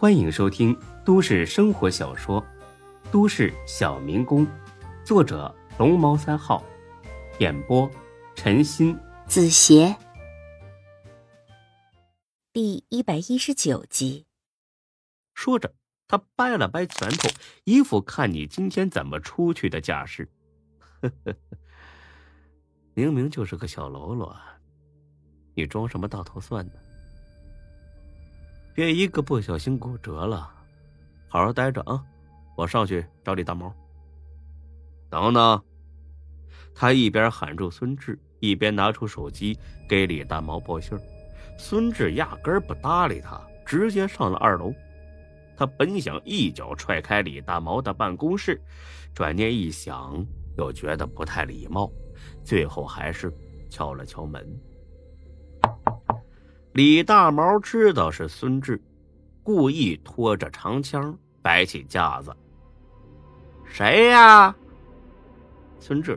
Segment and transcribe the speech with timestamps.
[0.00, 0.74] 欢迎收听
[1.04, 2.42] 都市生活小说
[3.12, 4.46] 《都市小民工》，
[5.04, 6.64] 作者龙猫三号，
[7.38, 7.86] 演播
[8.34, 9.94] 陈鑫、子邪，
[12.50, 14.24] 第一百一十九集。
[15.34, 15.74] 说着，
[16.08, 17.28] 他掰了掰拳头，
[17.64, 20.26] 一副看你今天怎么出去的架势。
[20.78, 21.36] 呵呵呵，
[22.94, 24.34] 明明就是个小喽啰，
[25.52, 26.72] 你装什么大头蒜呢？
[28.72, 30.50] 别一个不小心骨折了，
[31.28, 32.02] 好好待着啊！
[32.56, 33.72] 我上去找李大毛。
[35.08, 35.62] 等等，
[36.74, 40.96] 他一边喊住孙志，一边拿出手机给李大毛报信
[41.58, 44.72] 孙志压根不搭理他，直接上了二楼。
[45.56, 48.60] 他本想一脚踹开李大毛的办公室，
[49.12, 50.24] 转念一想，
[50.56, 51.90] 又觉得不太礼貌，
[52.44, 53.30] 最后还是
[53.68, 54.46] 敲了敲门。
[56.72, 58.80] 李大毛知道是孙志，
[59.42, 62.32] 故意拖着长枪，摆起架子。
[63.64, 64.54] 谁呀？
[65.80, 66.16] 孙志。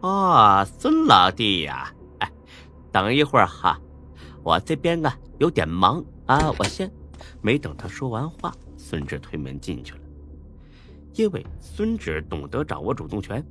[0.00, 2.30] 哦，孙老弟呀，哎，
[2.92, 3.80] 等一会儿哈，
[4.42, 6.90] 我这边啊有点忙啊，我先……
[7.40, 10.00] 没等他说完话，孙志推门进去了。
[11.14, 13.42] 因为孙志懂得掌握主动权，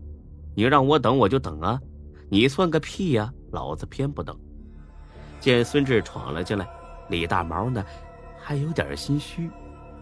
[0.56, 1.82] 你让我等我就等啊，
[2.30, 4.40] 你算个屁呀，老子偏不等。
[5.40, 6.68] 见孙志闯了进来，
[7.10, 7.84] 李大毛呢，
[8.38, 9.50] 还有点心虚。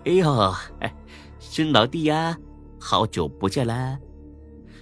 [0.06, 0.94] 哎呦，哎，
[1.40, 2.38] 孙老弟呀，
[2.80, 3.98] 好久不见啦！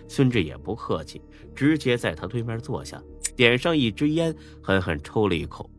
[0.08, 1.22] 孙志也不客气，
[1.56, 3.02] 直接在他对面坐下，
[3.36, 5.70] 点上一支烟，狠狠抽了一口。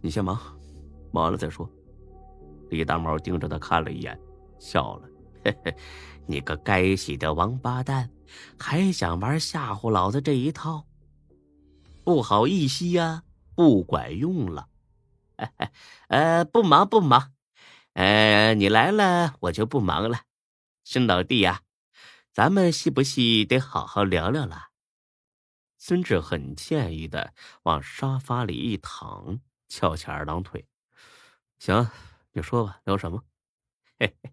[0.00, 0.38] 你先忙，
[1.12, 1.68] 忙完了再说。
[2.70, 4.18] 李大毛盯着他看了一眼，
[4.58, 5.08] 笑了
[5.44, 5.74] ：“嘿嘿，
[6.26, 8.08] 你个该死的王八蛋，
[8.58, 10.86] 还想玩吓唬老子这一套？”
[12.04, 13.24] 不好意思呀，
[13.54, 14.68] 不管用了。
[16.08, 17.32] 呃，不忙不忙，
[17.94, 20.20] 呃，你来了我就不忙了。
[20.84, 21.62] 孙老弟呀，
[22.30, 24.68] 咱们是不是得好好聊聊了？
[25.78, 27.34] 孙志很歉意的
[27.64, 30.66] 往沙发里一躺，翘起二郎腿。
[31.58, 31.90] 行，
[32.32, 33.24] 你说吧，聊什么？
[33.98, 34.32] 嘿嘿，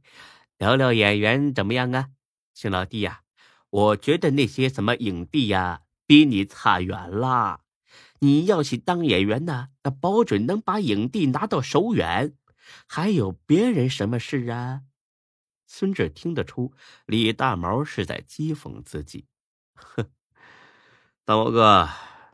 [0.58, 2.10] 聊聊演员怎么样啊？
[2.54, 3.22] 孙老弟呀，
[3.70, 5.82] 我觉得那些什么影帝呀。
[6.12, 7.62] 比你差远了！
[8.20, 12.34] 你要是当演员呢，那保准能把影帝拿到手软。
[12.86, 14.82] 还有别人什么事啊？
[15.68, 16.74] 孙志听得出
[17.06, 19.30] 李大毛是在讥讽自己。
[19.74, 20.12] 哼，
[21.24, 21.88] 大毛哥，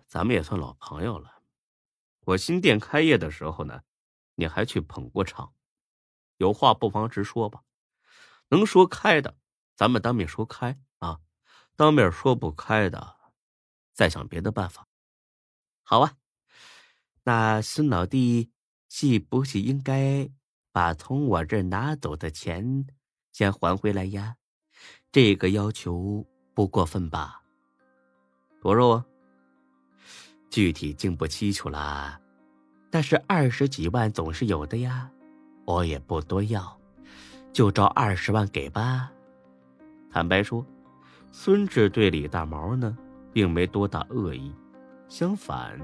[0.07, 1.43] 咱们也算老朋友了。
[2.21, 3.81] 我新店开业的时候呢，
[4.33, 5.53] 你还去捧过场。
[6.37, 7.61] 有话不妨直说吧，
[8.49, 9.37] 能说开的，
[9.75, 11.21] 咱们当面说开啊；
[11.75, 13.16] 当面说不开的。
[13.97, 14.85] 再想别的办法，
[15.81, 16.13] 好啊。
[17.23, 18.51] 那孙老弟
[18.89, 20.29] 是不是应该
[20.71, 22.85] 把从我这拿走的钱
[23.33, 24.35] 先还回来呀？
[25.11, 27.41] 这个要求不过分吧？
[28.61, 29.05] 多少啊？
[30.51, 32.21] 具体经不清楚了，
[32.91, 35.11] 但是二十几万总是有的呀。
[35.65, 36.79] 我也不多要，
[37.51, 39.11] 就照二十万给吧。
[40.11, 40.63] 坦白说，
[41.31, 42.95] 孙志对李大毛呢？
[43.31, 44.51] 并没多大恶意，
[45.07, 45.79] 相反，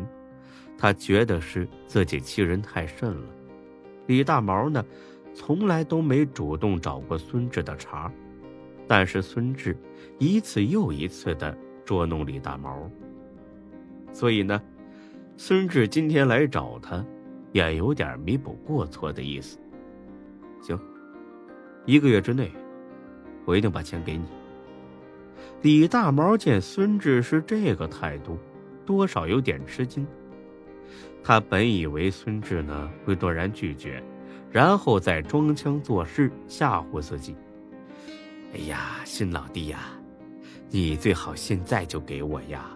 [0.77, 3.23] 他觉得是自己欺人太甚了。
[4.07, 4.83] 李大毛呢，
[5.33, 8.11] 从来都没主动找过孙志的茬，
[8.87, 9.77] 但是孙志
[10.19, 12.89] 一次又一次的捉弄李大毛，
[14.11, 14.61] 所以呢，
[15.37, 17.05] 孙志今天来找他，
[17.51, 19.57] 也有点弥补过错的意思。
[20.61, 20.79] 行，
[21.85, 22.51] 一个月之内，
[23.45, 24.23] 我一定把钱给你。
[25.63, 28.37] 李大毛见孙志是这个态度，
[28.85, 30.05] 多少有点吃惊。
[31.23, 34.03] 他本以为孙志呢会断然拒绝，
[34.51, 37.33] 然后再装腔作势吓唬自己。
[38.53, 39.79] 哎呀，孙老弟呀，
[40.69, 42.69] 你最好现在就给我呀，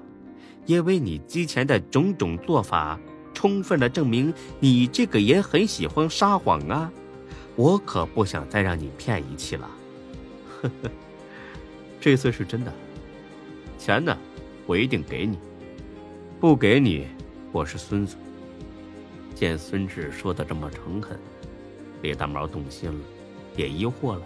[0.66, 2.98] 因为你之前的种种做法，
[3.34, 6.90] 充分的证明你这个人很喜欢撒谎啊！
[7.58, 9.70] 我可不想再让你骗一气了。
[10.62, 10.90] 呵呵。
[12.08, 12.72] 这次是真的，
[13.78, 14.18] 钱呢，
[14.66, 15.38] 我一定给你。
[16.40, 17.06] 不给你，
[17.52, 18.16] 我是孙子。
[19.36, 21.20] 见孙志说的这么诚恳，
[22.02, 23.00] 李大毛动心了，
[23.58, 24.22] 也疑惑了。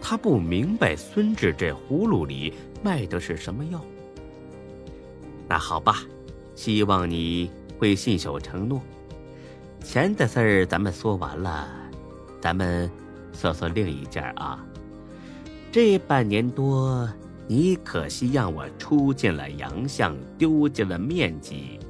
[0.00, 3.84] 他不明白孙志这葫芦里卖的是什么药。
[5.46, 6.06] 那好吧，
[6.54, 8.80] 希望你会信守承诺。
[9.82, 11.68] 钱的事儿咱们说完了，
[12.40, 12.90] 咱们
[13.34, 14.64] 说说另一件啊。
[15.74, 17.12] 这半年多，
[17.48, 21.80] 你可惜让我出尽了洋相，丢尽了面积，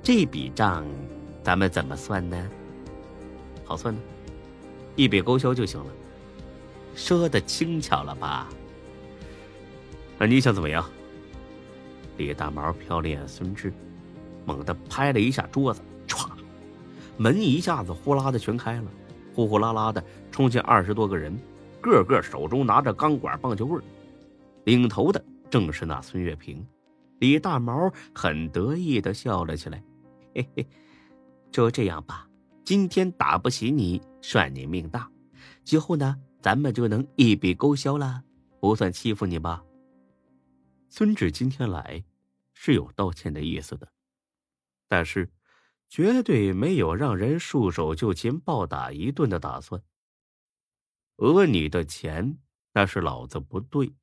[0.00, 0.86] 这笔账，
[1.42, 2.48] 咱们怎么算呢？
[3.64, 4.00] 好算呢，
[4.94, 5.86] 一笔勾销就行了。
[6.94, 8.48] 说的轻巧了吧？
[10.18, 10.88] 那你想怎么样？
[12.18, 13.72] 李大毛瞟了眼孙志，
[14.44, 16.28] 猛地拍了一下桌子，歘，
[17.16, 18.84] 门一下子呼啦的全开了，
[19.34, 20.00] 呼呼啦啦的
[20.30, 21.36] 冲进二十多个人，
[21.86, 23.80] 个个手中拿着钢管棒球棍，
[24.64, 26.66] 领头的正是那孙月平。
[27.20, 29.80] 李大毛很得意的笑了起来，
[30.34, 30.66] 嘿嘿，
[31.52, 32.28] 就这样吧，
[32.64, 35.08] 今天打不起你，算你命大，
[35.62, 38.20] 今后呢，咱们就能一笔勾销了，
[38.58, 39.62] 不算欺负你吧。
[40.88, 42.02] 孙志今天来，
[42.52, 43.88] 是有道歉的意思的，
[44.88, 45.30] 但是
[45.88, 49.80] 绝对没有让人束手就擒、暴打一顿的打算。
[51.16, 52.38] 讹你的钱，
[52.72, 53.94] 那是老子不对，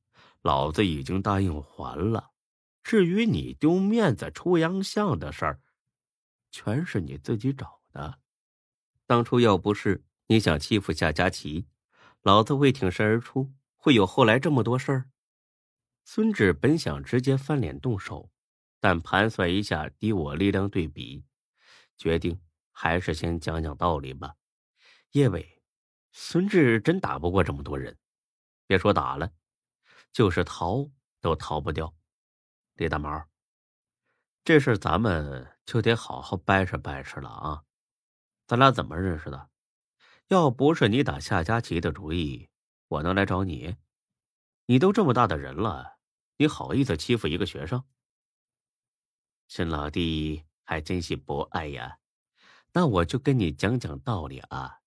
[0.42, 2.32] 老子已经答应还了。
[2.82, 5.60] 至于你丢面子、出洋相的事儿，
[6.50, 8.18] 全是你自己找的。
[9.06, 11.66] 当初要不是你想欺负夏佳琪，
[12.22, 15.10] 老子会挺身而出，会有后来这么多事儿。
[16.04, 18.30] 孙志本想直接翻脸动手，
[18.80, 21.24] 但盘算一下敌我力量对比，
[21.96, 22.38] 决定
[22.70, 24.34] 还是先讲讲道理吧。
[25.12, 25.53] 因为
[26.16, 27.98] 孙志真打不过这么多人，
[28.68, 29.32] 别说打了，
[30.12, 30.88] 就是逃
[31.20, 31.92] 都逃不掉。
[32.74, 33.26] 李大毛，
[34.44, 37.64] 这事咱们就得好好掰扯掰扯了啊！
[38.46, 39.50] 咱俩怎么认识的？
[40.28, 42.48] 要不是你打夏佳琪的主意，
[42.86, 43.76] 我能来找你？
[44.66, 45.98] 你都这么大的人了，
[46.36, 47.84] 你好意思欺负一个学生？
[49.48, 51.98] 沈老弟还真是博爱呀！
[52.72, 54.82] 那我就跟你讲讲道理啊！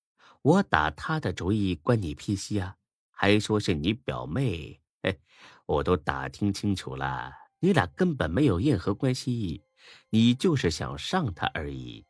[0.47, 2.77] 我打他的主意关你屁事啊！
[3.11, 5.19] 还说是你表妹，嘿，
[5.65, 9.61] 我都打听清楚了，你俩根本没有任何关系，
[10.09, 12.05] 你就是想上他而已。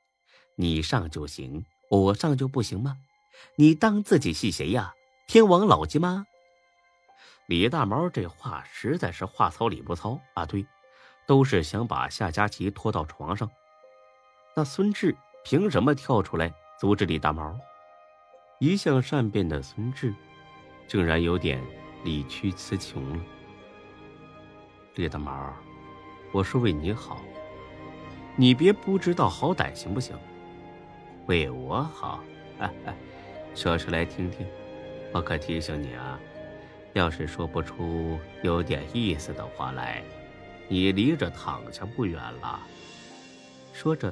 [0.56, 2.96] 你上就行，我上就不行吗？
[3.56, 4.94] 你当自己是谁呀？
[5.28, 6.24] 天王老子吗？
[7.48, 10.46] 李大毛这话实在是话糙理不糙啊！
[10.46, 10.64] 对，
[11.26, 13.50] 都是想把夏佳琪拖到床上。
[14.56, 17.60] 那孙志凭什么跳出来阻止李大毛？
[18.60, 20.12] 一向善变的孙志，
[20.88, 21.62] 竟然有点
[22.04, 23.24] 理屈词穷了。
[24.96, 25.54] 李大毛，
[26.32, 27.22] 我是为你好，
[28.36, 30.18] 你别不知道好歹行不行？
[31.28, 32.24] 为我好，
[33.54, 34.44] 说出来听听。
[35.14, 36.20] 我可提醒你啊。
[36.94, 40.02] 要是说不出有点意思的话来，
[40.68, 42.60] 你离着躺下不远了。
[43.72, 44.12] 说着，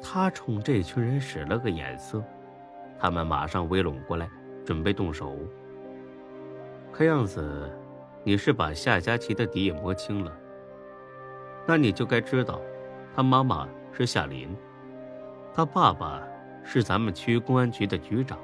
[0.00, 2.22] 他冲这群人使了个眼色，
[3.02, 4.30] 他们马上围拢过来，
[4.64, 5.36] 准备动手。
[6.92, 7.68] 看样子，
[8.22, 10.32] 你是把夏佳琪的底也摸清了。
[11.66, 12.60] 那你就该知道，
[13.12, 14.56] 他妈妈是夏林，
[15.52, 16.22] 他爸爸
[16.62, 18.38] 是咱们区公安局的局长。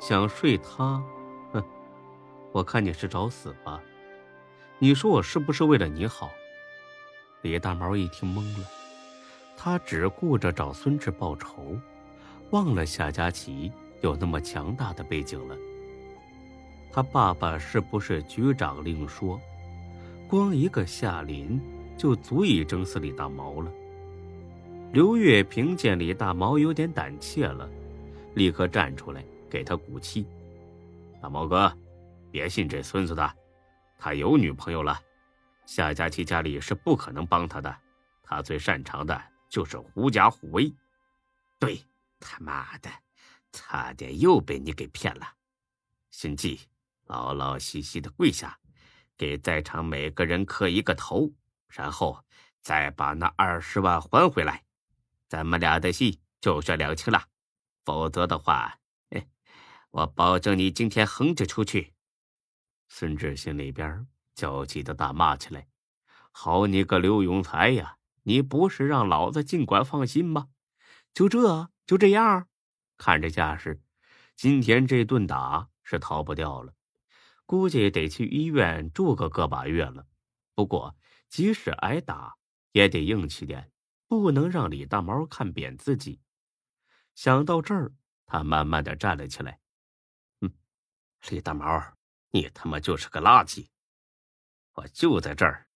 [0.00, 1.02] 想睡他？
[1.52, 1.64] 哼
[2.52, 3.82] 我看你是找死吧！
[4.78, 6.30] 你说我是不是为了你好？
[7.42, 8.64] 李大毛一听懵了，
[9.56, 11.76] 他只顾着找孙志报仇，
[12.50, 15.56] 忘了夏佳琪有那么强大的背景了。
[16.92, 19.40] 他爸爸是不是局长另说，
[20.28, 21.60] 光一个夏林
[21.96, 23.72] 就足以整死李大毛了。
[24.92, 27.68] 刘月平见李大毛有点胆怯了，
[28.34, 30.24] 立刻站出来给他鼓气
[31.20, 31.72] ：“大毛哥。”
[32.30, 33.32] 别信这孙子的，
[33.96, 35.00] 他有女朋友了。
[35.66, 37.76] 夏佳琪家里是不可能帮他的，
[38.22, 40.72] 他最擅长的就是狐假虎威。
[41.60, 41.80] 对，
[42.24, 42.90] 他妈的，
[43.52, 45.34] 差点又被你给骗了。
[46.10, 46.58] 心计，
[47.04, 48.58] 老老实实的跪下，
[49.16, 51.30] 给在场每个人磕一个头，
[51.68, 52.24] 然后
[52.62, 54.64] 再把那二十万还回来，
[55.28, 57.28] 咱们俩的戏就算了清了。
[57.84, 58.78] 否则的话，
[59.90, 61.92] 我保证你今天横着出去。
[62.88, 65.68] 孙志心里边焦急的大骂起来
[66.32, 67.98] ：“好你个刘永才呀！
[68.22, 70.48] 你不是让老子尽管放心吗？
[71.12, 72.48] 就这就这样，
[72.96, 73.82] 看这架势，
[74.36, 76.74] 今天这顿打是逃不掉了，
[77.46, 80.06] 估计得去医院住个个把月了。
[80.54, 80.96] 不过
[81.28, 82.36] 即使挨打，
[82.72, 83.70] 也得硬气点，
[84.06, 86.20] 不能让李大毛看扁自己。”
[87.14, 87.92] 想到这儿，
[88.26, 89.60] 他慢慢的站了起来
[90.40, 90.52] ：“嗯，
[91.28, 91.66] 李大毛。”
[92.34, 93.68] 你他妈就是个垃圾！
[94.72, 95.68] 我就在这儿，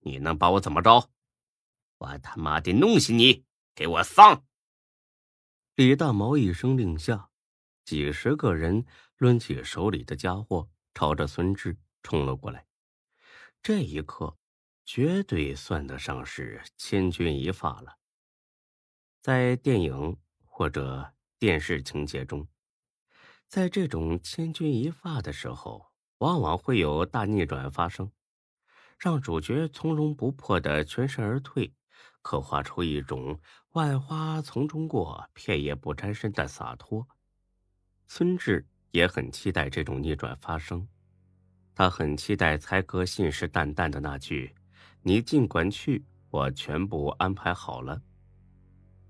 [0.00, 1.10] 你能把我怎么着？
[1.96, 3.46] 我他妈的弄死你！
[3.74, 4.44] 给我丧！
[5.74, 7.30] 李大毛一声令下，
[7.82, 8.84] 几十个人
[9.16, 12.66] 抡起手里的家伙，朝着孙志冲了过来。
[13.62, 14.36] 这一刻，
[14.84, 17.96] 绝对算得上是千钧一发了。
[19.22, 22.46] 在电影或者电视情节中，
[23.48, 25.86] 在这种千钧一发的时候，
[26.18, 28.12] 往往会有大逆转发生，
[28.98, 31.72] 让主角从容不迫的全身而退，
[32.22, 33.38] 刻画出一种
[33.72, 37.06] 万花丛中过，片叶不沾身的洒脱。
[38.06, 40.86] 孙志也很期待这种逆转发生，
[41.74, 44.54] 他很期待才哥信誓旦旦的那句
[45.02, 48.00] ：“你尽管去，我全部安排好了。”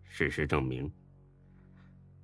[0.04, 0.92] 事实证明，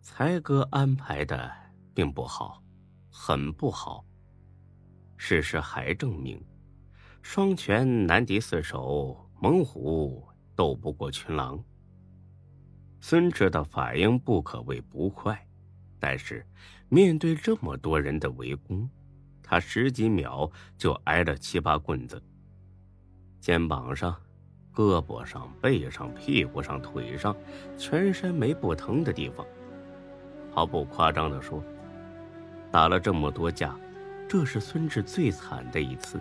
[0.01, 1.51] 才哥安排的
[1.95, 2.63] 并不好，
[3.11, 4.05] 很不好。
[5.17, 6.41] 事实还证明，
[7.23, 10.28] 双拳难敌四手，猛虎
[10.59, 11.63] 斗不过群狼。
[13.01, 15.47] 孙志的反应不可谓不快，
[16.01, 16.45] 但是
[16.89, 18.91] 面对这么多人的围攻，
[19.41, 22.21] 他十几秒就挨了七八棍子，
[23.41, 24.17] 肩膀上。
[24.75, 27.37] 胳膊上、背上、屁股上、腿上，
[27.77, 29.45] 全身没不疼的地方。
[30.53, 31.61] 毫不夸张的说，
[32.71, 33.77] 打了这么多架，
[34.29, 36.21] 这是孙志最惨的一次。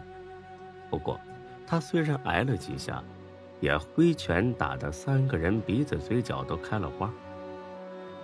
[0.90, 1.20] 不过，
[1.68, 3.04] 他虽然挨了几下，
[3.60, 7.12] 也挥拳打得三个人鼻子嘴角都开了花。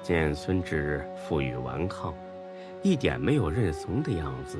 [0.01, 2.13] 见孙志负隅顽抗，
[2.81, 4.57] 一点没有认怂的样子，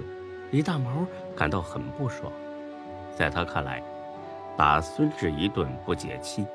[0.52, 2.32] 李大毛感到很不爽。
[3.16, 3.84] 在他看来，
[4.58, 6.46] 打孙志一顿不解气，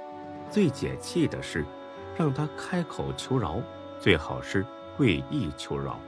[0.51, 1.65] 最解气的是
[2.17, 3.61] 让他开口求饶，
[4.01, 4.65] 最好是
[4.97, 6.01] 跪地求饶，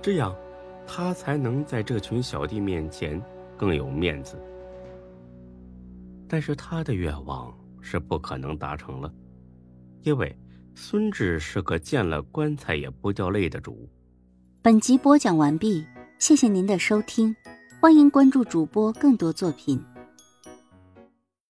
[0.00, 0.34] 这样
[0.86, 3.20] 他才能在这群小弟面前
[3.56, 4.38] 更有面子。
[6.32, 9.12] 但是他的愿望是不可能达成了，
[10.00, 10.34] 因为
[10.74, 13.86] 孙志是个见了棺材也不掉泪的主。
[14.62, 15.84] 本集播讲完毕，
[16.18, 17.36] 谢谢您的收听，
[17.82, 19.78] 欢迎关注主播更多作品。